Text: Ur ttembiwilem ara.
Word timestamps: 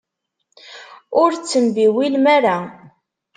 Ur 1.21 1.31
ttembiwilem 1.33 2.25
ara. 2.37 2.57